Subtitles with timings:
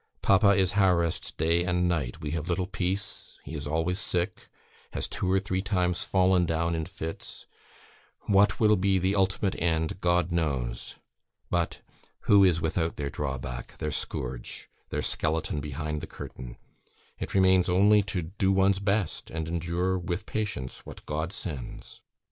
[0.23, 4.49] Papa is harassed day and night; we have little peace, he is always sick;
[4.93, 7.45] has two or three times fallen down in fits;
[8.21, 10.95] what will be the ultimate end, God knows.
[11.51, 11.81] But
[12.21, 16.57] who is without their drawback, their scourge, their skeleton behind the curtain?
[17.19, 22.01] It remains only to do one's best, and endure with patience what God sends."